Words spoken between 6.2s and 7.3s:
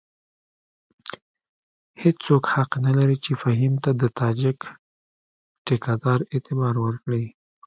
اعتبار ورکړي.